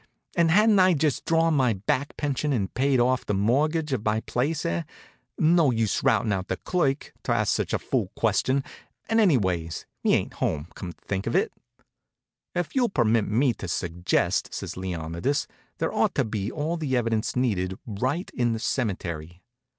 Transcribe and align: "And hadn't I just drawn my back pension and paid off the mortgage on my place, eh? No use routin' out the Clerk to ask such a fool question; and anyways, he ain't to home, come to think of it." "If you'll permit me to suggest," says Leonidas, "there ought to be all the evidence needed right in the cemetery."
"And 0.35 0.49
hadn't 0.49 0.79
I 0.79 0.95
just 0.95 1.25
drawn 1.25 1.53
my 1.53 1.73
back 1.73 2.17
pension 2.17 2.51
and 2.53 2.73
paid 2.73 2.99
off 2.99 3.23
the 3.23 3.35
mortgage 3.35 3.93
on 3.93 4.01
my 4.03 4.21
place, 4.21 4.65
eh? 4.65 4.81
No 5.37 5.69
use 5.69 6.01
routin' 6.01 6.31
out 6.33 6.47
the 6.47 6.57
Clerk 6.57 7.13
to 7.21 7.31
ask 7.31 7.53
such 7.53 7.71
a 7.71 7.77
fool 7.77 8.09
question; 8.15 8.63
and 9.09 9.19
anyways, 9.19 9.85
he 10.01 10.15
ain't 10.15 10.31
to 10.31 10.37
home, 10.37 10.69
come 10.73 10.91
to 10.93 11.01
think 11.05 11.27
of 11.27 11.35
it." 11.35 11.53
"If 12.55 12.75
you'll 12.75 12.89
permit 12.89 13.27
me 13.27 13.53
to 13.53 13.67
suggest," 13.67 14.51
says 14.55 14.75
Leonidas, 14.75 15.45
"there 15.77 15.93
ought 15.93 16.15
to 16.15 16.25
be 16.25 16.51
all 16.51 16.77
the 16.77 16.97
evidence 16.97 17.35
needed 17.35 17.77
right 17.85 18.31
in 18.33 18.53
the 18.53 18.59
cemetery." 18.59 19.43